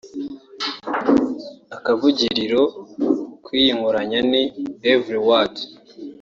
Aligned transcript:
Akavugiriro 1.75 2.61
k’iyi 3.43 3.71
nkoranya 3.77 4.19
ni 4.31 4.43
“Every 4.93 5.19
Word 5.27 5.53